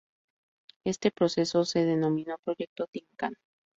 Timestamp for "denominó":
1.85-2.39